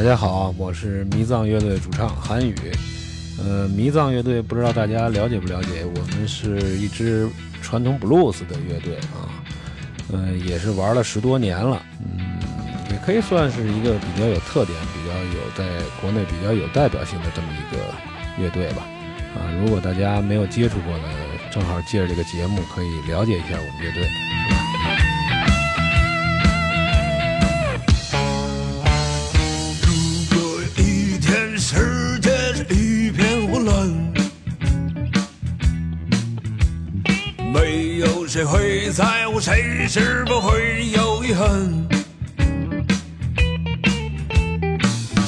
[0.00, 2.54] 大家好，我是迷藏乐队主唱韩宇。
[3.38, 5.84] 呃，迷藏乐队不知道大家了解不了解？
[5.84, 7.28] 我们是一支
[7.60, 9.28] 传统布鲁斯的乐队啊，
[10.10, 12.18] 呃，也是玩了十多年了，嗯，
[12.90, 18.82] 也可以算是一个比较有特点、比较有在国内比较有代表性的这么一个乐队吧。
[19.36, 21.04] 啊，如果大家没有接触过的，
[21.52, 24.08] 正好借着这个节目可以了解一下我们乐队。
[38.92, 39.40] 在乎？
[39.40, 41.88] 谁是不会有遗憾？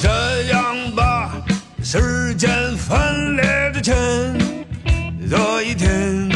[0.01, 1.41] 这样吧，
[1.83, 3.95] 时间分裂之前，
[5.29, 6.29] 做一天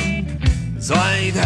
[0.80, 1.44] 算一天。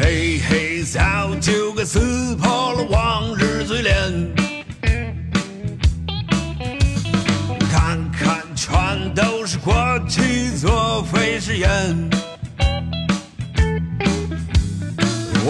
[0.00, 4.39] 嘿嘿，早就该撕破了往日嘴脸。
[9.62, 9.74] 过
[10.08, 11.68] 去作废誓言。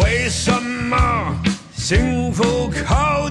[0.02, 1.34] 为什么
[1.72, 3.29] 幸福靠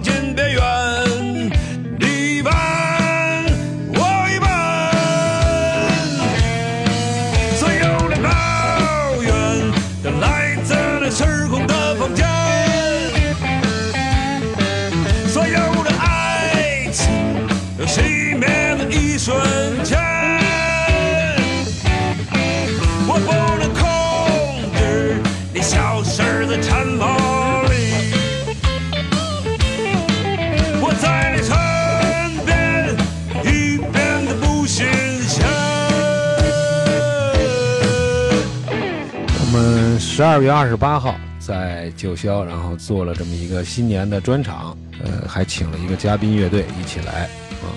[40.20, 47.22] 十二月二十八号在九霄，然后做了这么一个新年的专场，呃，还请了一个嘉宾乐队一起来，
[47.64, 47.72] 啊，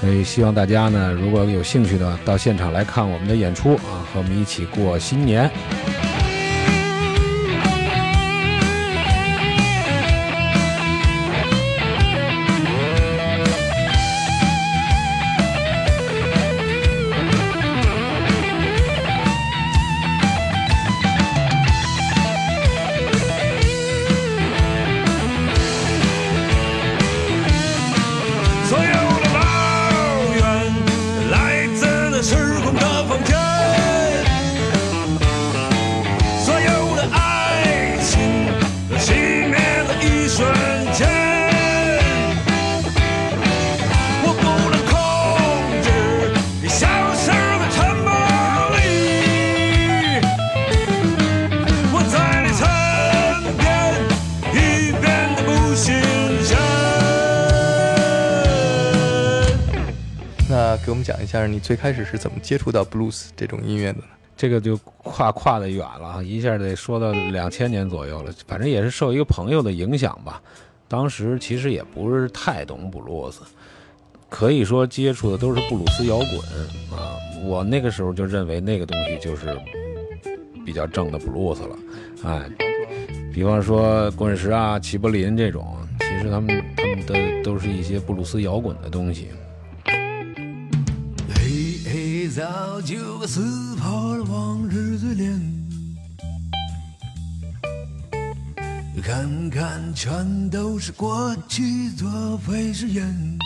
[0.00, 5.48] 所以希望大家呢，如果有兴趣的，到现场来看我们的演出啊，和我们一起过新年。
[61.02, 64.04] 讲一下，你最开始是怎么接触到 blues 这种音乐的呢？
[64.36, 68.32] 这个就跨跨的远了，一下得说到两千年左右了。
[68.46, 70.42] 反正也是受一个朋友的影响吧。
[70.88, 73.42] 当时其实也不是太懂布鲁斯，
[74.28, 77.14] 可以说接触的都是布鲁斯摇滚啊。
[77.44, 79.56] 我那个时候就认为那个东西就是
[80.64, 81.76] 比较正的布鲁斯了。
[82.24, 82.50] 哎，
[83.32, 89.28] 比方说滚石啊、齐柏林这种，其实他们他们的都是一些布鲁斯摇滚的东西。
[93.26, 95.40] 撕破了往日嘴脸，
[99.02, 103.38] 看看全都是过去作废誓言。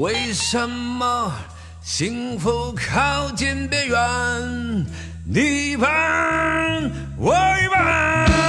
[0.00, 1.32] 为什么
[1.80, 4.86] 幸福靠近边缘？
[5.24, 8.41] 你一半，我一半。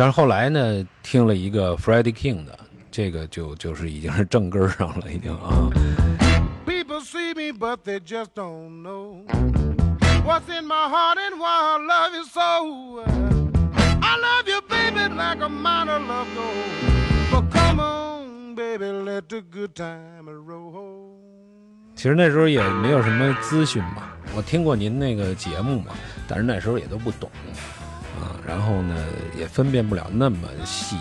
[0.00, 2.56] 但是后来呢，听了一个 Freddie King 的，
[2.88, 6.07] 这个就就是已经是正根上了，已经啊。
[7.58, 9.24] But they just don't know
[10.24, 13.02] what's in my heart and why I love you so.
[14.00, 17.32] I love you, baby, like a minor love goes.
[17.32, 18.08] But come on.
[18.58, 21.14] baby, let the good time roll.
[21.94, 25.94] 其实那时候也没有什么资讯嘛，我听过您那个节目嘛，
[26.26, 27.30] 但是那时候也都不懂
[28.20, 28.96] 啊，然后呢
[29.36, 30.96] 也分辨不了那么细。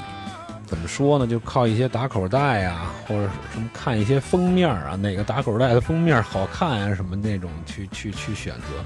[0.67, 1.25] 怎么说呢？
[1.25, 3.21] 就靠一些打口袋啊，或者
[3.53, 8.77] 什么看一些封面啊，哪个打口袋的封面好看啊，什么那种去去去选择。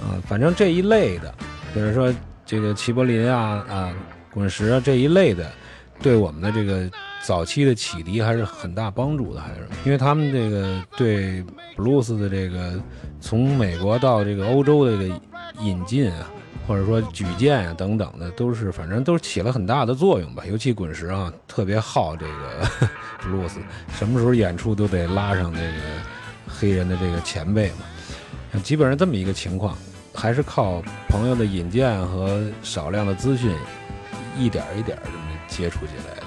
[0.00, 1.34] 啊，反正这一类的，
[1.74, 2.14] 比如说
[2.46, 3.92] 这个齐柏林啊啊、
[4.32, 5.50] 滚石啊这一类的，
[6.00, 6.88] 对我们的这个
[7.24, 11.42] 早期的启迪还是很大帮助的，还是因为他们这个对
[11.74, 12.80] 布鲁斯的这个
[13.20, 15.20] 从美国到这个欧洲的这个
[15.60, 16.30] 引进啊，
[16.68, 20.44] 或者说举荐啊等等的，都是反正都起了很大的作用吧。
[20.46, 22.68] 尤其滚石啊，特别好这个
[23.22, 23.58] 布鲁斯，
[23.94, 25.72] 什么时候演出都得拉上这个
[26.46, 28.60] 黑人的这个前辈嘛。
[28.62, 29.76] 基本上这么一个情况，
[30.14, 33.50] 还是靠朋友的引荐和少量的资讯，
[34.36, 35.18] 一点一点这么
[35.48, 36.26] 接触进来的。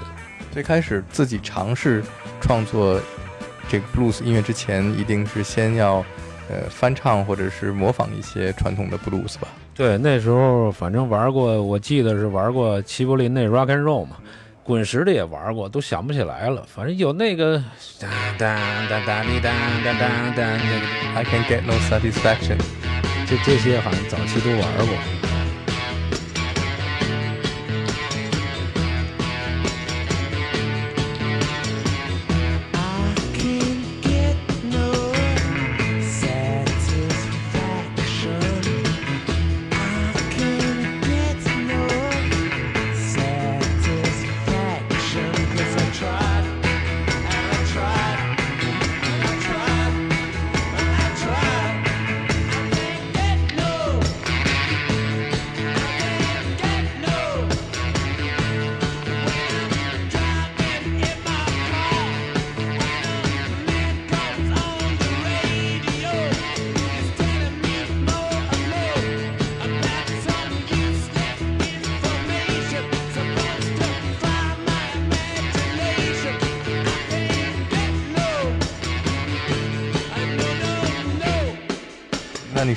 [0.50, 2.02] 最开始自己尝试
[2.40, 3.00] 创作
[3.68, 6.04] 这个 blues 音乐之前，一定是先要
[6.48, 9.48] 呃翻唱或者是模仿一些传统的 blues 吧？
[9.74, 14.16] 对，那时候反正玩过，我记得是玩过齐柏林那 rock and roll 嘛，
[14.62, 16.62] 滚石的也玩过，都想不起来了。
[16.66, 17.62] 反正有那个
[17.98, 19.52] 当当当当滴当
[19.82, 22.58] 当当当，那个 I can get no satisfaction。
[23.26, 25.31] 这这些好像早期都玩过。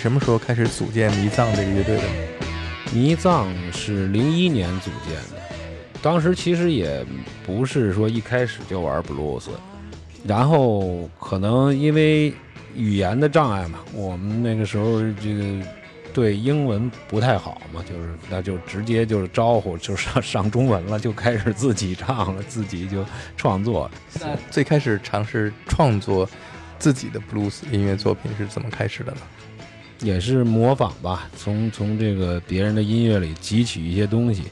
[0.06, 2.04] 什么时候开始组建迷藏这个乐队的？
[2.94, 5.42] 迷藏是零一年组建的，
[6.00, 7.04] 当时其实也
[7.44, 9.50] 不是说一开始就玩布鲁斯，
[10.24, 12.32] 然后可能因为
[12.76, 15.68] 语言的障碍嘛，我们那个时候这个
[16.14, 23.04] 对英文不太好嘛，就是那就直接就是招呼就上上中文了，就开始自己唱了，自己就
[23.36, 23.90] 创作。
[24.22, 26.30] 那最开始尝试创作
[26.78, 29.22] 自己的 blues 音乐作品是怎么开始的呢？
[30.02, 34.44] 也是模仿吧，从从这个别人的音乐里汲取一些东西。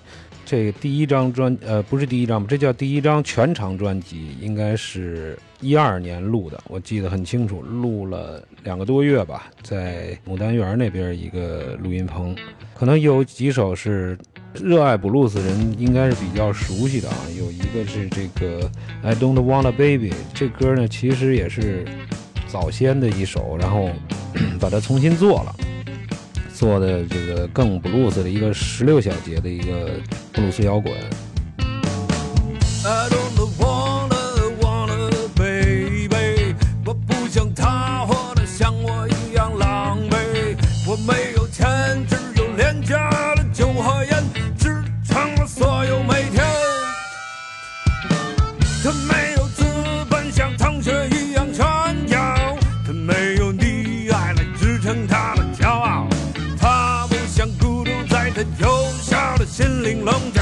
[0.46, 12.36] 这个第一张专呃不是第一张吧，这叫第一张全长专辑，应该是一二年录的，我记得很清楚，录了两个多月吧，在牡丹园那边一个录音棚，
[12.74, 14.18] 可能有几首是
[14.54, 18.70] 热爱布鲁斯人应该是比较熟悉的啊，有一个是这个
[19.02, 21.86] I Don't Want a Baby，这歌呢其实也是
[22.48, 23.90] 早先的一首，然后
[24.60, 25.56] 把它重新做了，
[26.54, 29.92] 做的这个更布鲁斯的一个十六小节的一个
[30.32, 30.94] 布鲁斯摇滚。
[59.56, 60.33] 心灵龙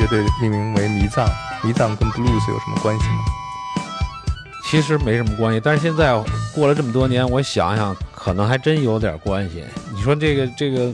[0.00, 1.26] 乐队命名为迷藏？
[1.62, 3.24] 迷藏跟 blues 有什么关系吗？
[4.70, 6.12] 其实没什么关系，但是现在
[6.54, 9.64] 过了这么多年，我想想，可能还真有点关系。
[9.94, 10.92] 你说这个这个，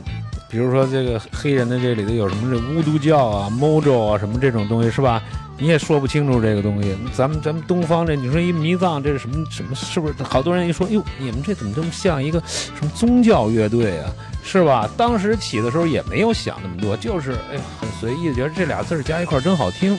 [0.48, 5.20] 比如说这个黑人的这里头有什么这巫毒教啊、mojo 啊什么这种东西是吧？
[5.58, 6.96] 你也说不清楚这个东西。
[7.12, 9.74] 咱们咱们东方这，你说一迷藏这是什么什么？
[9.74, 14.12] 是不是好多人一说，哟，你们这怎么这么像一个什么宗教乐队啊？
[14.44, 14.88] 是吧？
[14.96, 19.98] 当时起的时候也没有想那么多，就是哎很随意觉得这俩字儿加一块儿真好听。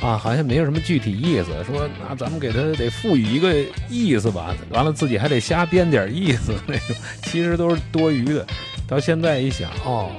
[0.00, 3.52] 啊，好像没有什么具体意思，说那咱们给它得赋予一个
[3.88, 8.46] 意思吧，完了自己还得瞎编点意思，那种其实都是多余的。
[8.86, 10.12] 到现在一想，哦，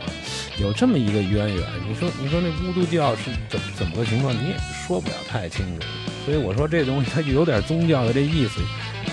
[0.59, 5.87] 有这么一个渊源，你说你说那巫毒教是怎么怎么个情况，你也说不了太清楚。
[6.25, 8.59] 所以我说这东西它就有点宗教的这意思，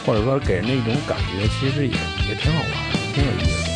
[0.04, 1.92] 或者说给人那种感觉，其实也
[2.28, 3.75] 也挺好玩的，挺有意思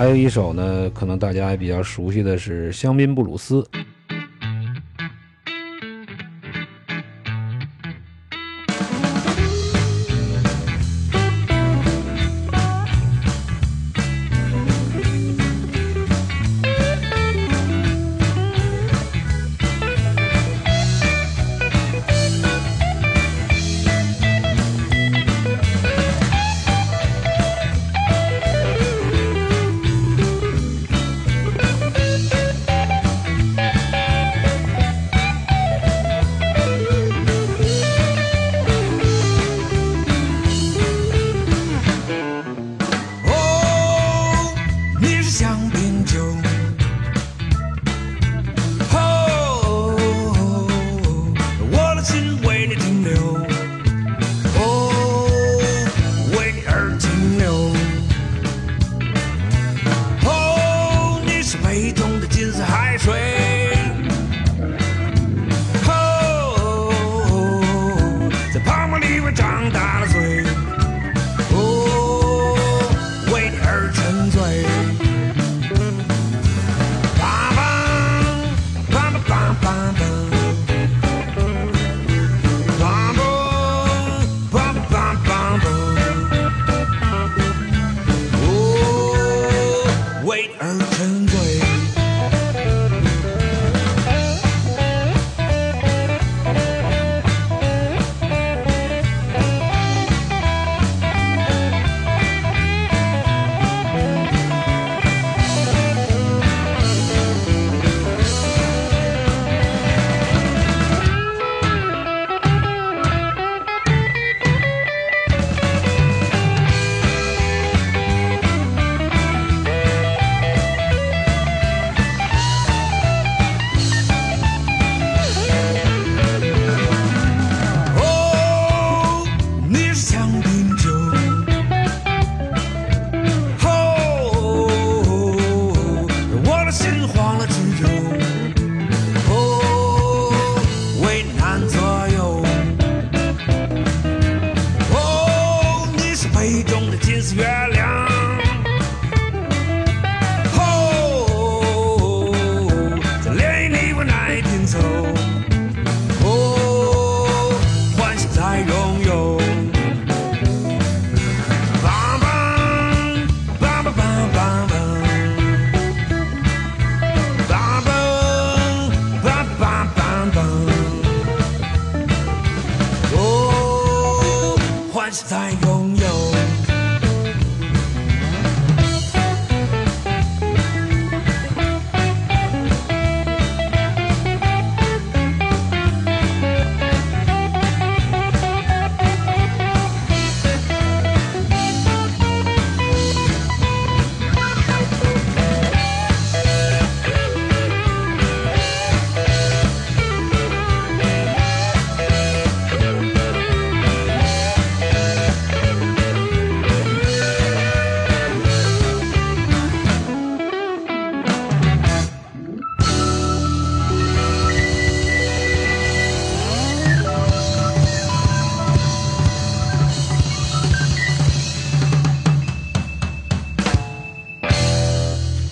[0.00, 3.62] 还有一首呢，可能大家也比较熟悉的是香槟布鲁斯。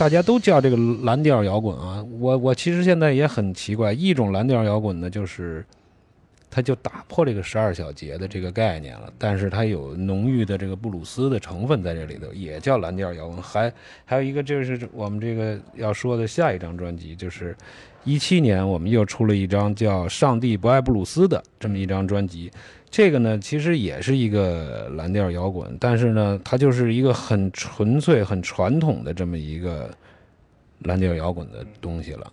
[0.09, 5.63] 大家都叫这个蓝调摇滚啊，我我其实现在也很奇怪，一种蓝调摇滚呢，就是
[6.49, 13.37] 它就打破这个十二小节的这个概念了，但是它有浓郁的这个布鲁斯的成分在这里头，也叫蓝调摇滚。
[13.43, 13.71] 还
[14.07, 17.55] 还有一个就是我们这个要说的下一张专辑，就是
[18.05, 22.51] 一七年我们又出了一张叫《上帝不爱布鲁斯》的这么一张专辑。
[22.91, 29.91] 这个呢，其实也是一个蓝调摇滚，但是呢，它就是一个很纯粹、很传统的这么一个
[30.85, 32.33] 蓝调摇滚的东西了。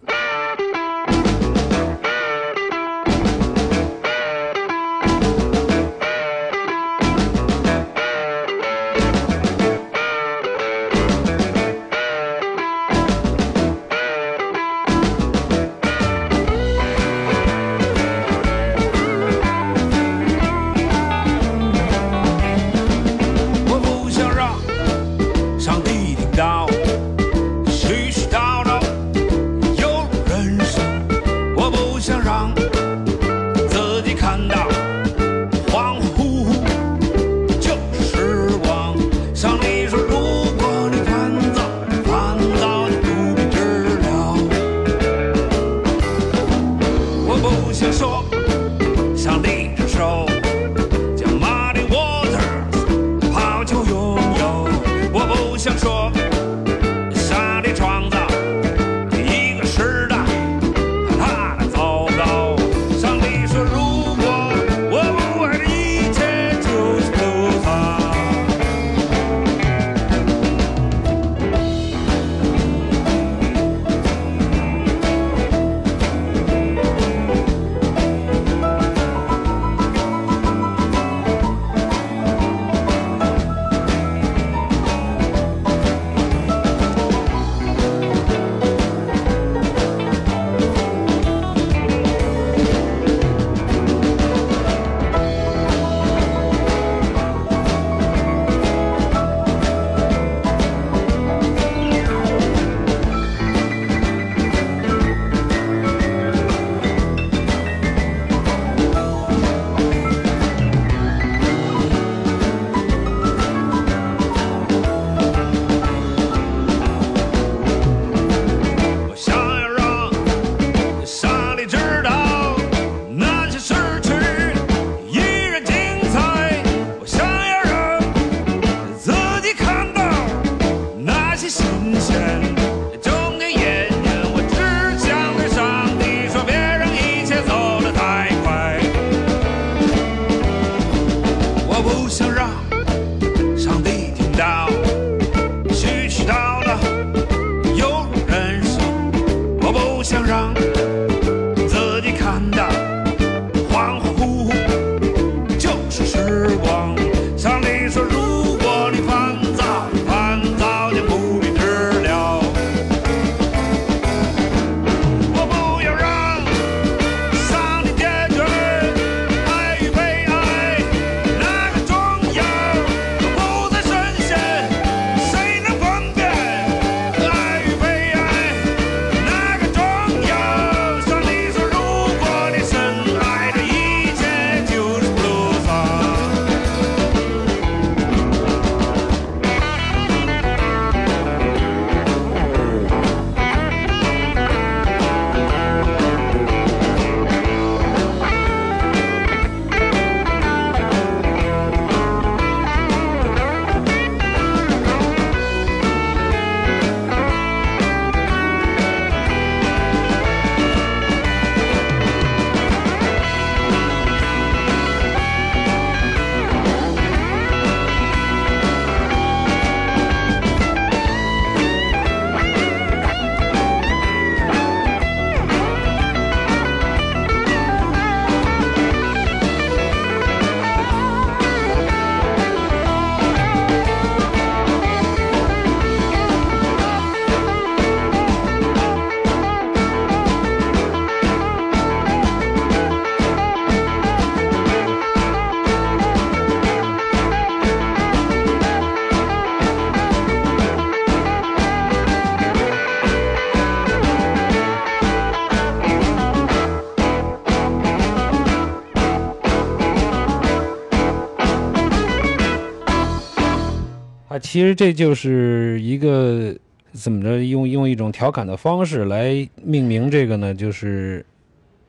[264.56, 266.56] 其实这就是一个
[266.94, 271.26] 怎么着，用用一种调侃的方式来命名这个呢，就是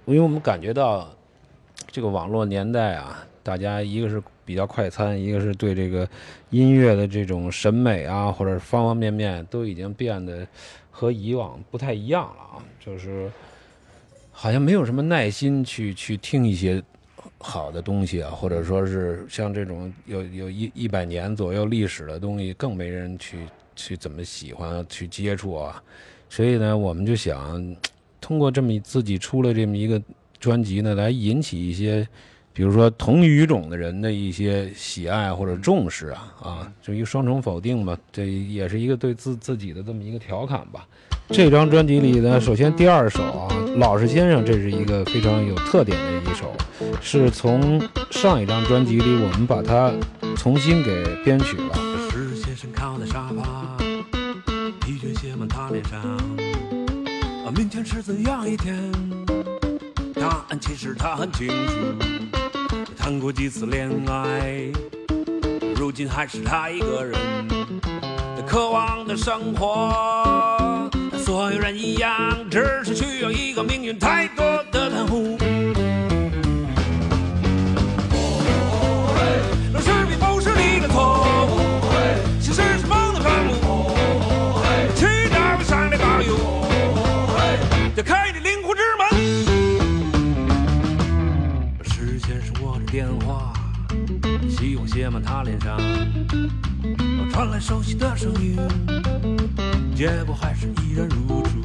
[0.04, 1.08] 因为我们感觉到
[1.92, 6.08] 这个网络年代啊，大家一个是比较快餐，一个是对这个
[6.50, 10.44] 音乐的这种审美啊，或者方方面面都已经变得
[10.90, 13.30] 和以往不太一样了啊，就是
[14.32, 16.82] 好像没有什么耐心去去听一些
[17.46, 23.38] 好的东西啊，或者说是像这种有有一一百年左右历史的东西，更没人去
[23.76, 25.80] 去怎么喜欢去接触啊。
[26.28, 27.76] 所以呢，我们就想
[28.20, 30.02] 通过这么自己出了这么一个
[30.40, 32.06] 专辑呢，来引起一些，
[32.56, 40.86] 比如说同语种的人的一些喜爱或者重视啊啊，就一个双重否定吧，这也是一个对自自己的这么一个调侃吧。
[41.28, 46.50] 这张专辑里呢，首先第二首啊，《老实先生》，这是一个非常有特点的一首，
[47.02, 47.78] 是从
[48.10, 49.92] 上一张专辑里我们把它
[50.34, 51.74] 重新给编曲了。
[52.10, 53.76] 是先生靠在沙发，
[54.80, 56.00] 疲倦写满他脸上。
[56.00, 58.74] 啊，明天是怎样一天？
[60.28, 61.74] 答案其实他很清楚。
[62.96, 64.72] 谈过几次恋爱，
[65.76, 67.16] 如今还是他一个人，
[68.44, 70.90] 渴望的生活。
[71.16, 72.10] 所有人一样，
[72.50, 75.38] 只是需要一个命运太多的袒护。
[95.66, 95.76] 上，
[97.32, 98.56] 传来熟悉的声音，
[99.96, 101.58] 结果还是依然如初，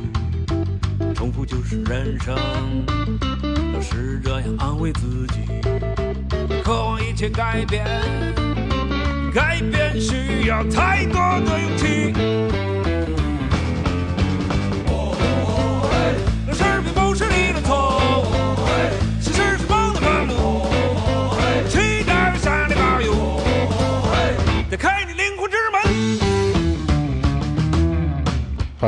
[1.13, 2.35] 重复就是人生，
[3.71, 5.41] 老是这样安慰自己。
[6.63, 7.85] 渴望一切改变，
[9.31, 11.13] 改变需要太多
[11.45, 12.11] 的勇气。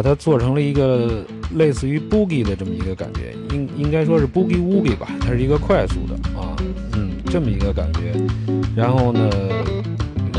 [0.04, 1.24] 它做成了一个
[1.56, 6.54] 类似于 boogie 的这么一个感觉，应应该说是 boogie woogie 吧，它是一个快速的啊，
[6.92, 8.14] 嗯，这么一个感觉。
[8.76, 9.30] 然后呢，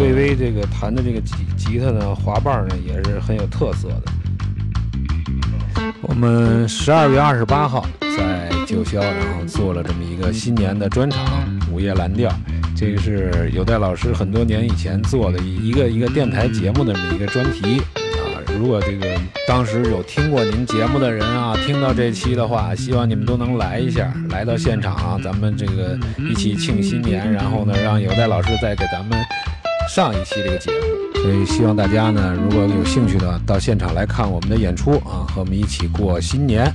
[0.00, 4.02] 魏巍这个弹的这个吉吉他呢，滑棒呢也是很有特色的。
[6.02, 11.24] 我们十二月二十八号在九霄，然后做了这么一个新年的专场
[11.72, 12.30] 《午夜蓝调》，
[12.76, 17.93] 这个是有戴老师很多年以前做的一个一个电台节目的这么一个专题啊。
[18.58, 19.06] 如果这个
[19.46, 29.18] 当时有听过您节目的人啊，听到这期的话，希望你们都能来一下，来到现场啊，咱们这个一起庆新年，然后呢，让有代老师再给咱们
[29.94, 31.20] 上一期这个节目。
[31.22, 36.72] 所以希望大家呢，如果有兴趣的，到现场来看我们的演出啊，和我们一起过新年。